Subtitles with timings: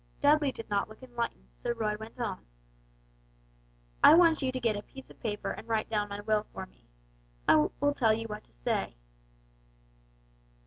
[0.19, 2.43] Dudley did not look enlightened, so Roy went on,
[4.03, 6.65] "I want you to get a piece of paper and write down my will for
[6.65, 6.85] me.
[7.47, 8.95] I will tell you what to say."